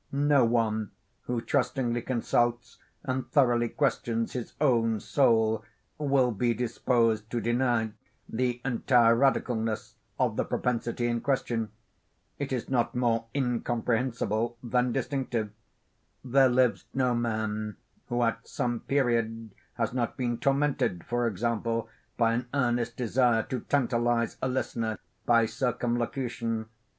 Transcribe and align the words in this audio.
No 0.11 0.43
one 0.43 0.89
who 1.25 1.41
trustingly 1.41 2.01
consults 2.01 2.79
and 3.03 3.29
thoroughly 3.29 3.69
questions 3.69 4.33
his 4.33 4.53
own 4.59 4.99
soul, 4.99 5.63
will 5.99 6.31
be 6.31 6.55
disposed 6.55 7.29
to 7.29 7.39
deny 7.39 7.91
the 8.27 8.61
entire 8.65 9.15
radicalness 9.15 9.93
of 10.19 10.37
the 10.37 10.43
propensity 10.43 11.05
in 11.05 11.21
question. 11.21 11.69
It 12.39 12.51
is 12.51 12.67
not 12.67 12.95
more 12.95 13.25
incomprehensible 13.35 14.57
than 14.63 14.91
distinctive. 14.91 15.51
There 16.25 16.49
lives 16.49 16.85
no 16.95 17.13
man 17.13 17.77
who 18.07 18.23
at 18.23 18.47
some 18.47 18.79
period 18.79 19.51
has 19.75 19.93
not 19.93 20.17
been 20.17 20.39
tormented, 20.39 21.03
for 21.03 21.27
example, 21.27 21.87
by 22.17 22.33
an 22.33 22.47
earnest 22.55 22.97
desire 22.97 23.43
to 23.43 23.59
tantalize 23.59 24.37
a 24.41 24.47
listener 24.47 24.97
by 25.27 25.45
circumlocution. 25.45 26.69